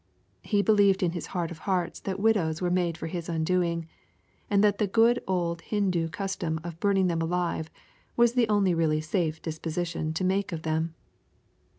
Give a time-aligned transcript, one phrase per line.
[0.41, 3.87] He believed in his heart of hearts that widows were made for his undoing,
[4.49, 7.69] and that the good old Hindoo custom of burning them up alive
[8.17, 10.95] was the only really safe disposition to make of them.